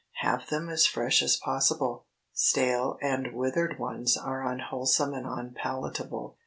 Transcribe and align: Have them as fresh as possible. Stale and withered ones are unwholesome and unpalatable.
Have 0.23 0.47
them 0.49 0.67
as 0.67 0.87
fresh 0.87 1.21
as 1.21 1.37
possible. 1.37 2.07
Stale 2.33 2.97
and 3.03 3.35
withered 3.35 3.77
ones 3.77 4.17
are 4.17 4.43
unwholesome 4.43 5.13
and 5.13 5.27
unpalatable. 5.27 6.39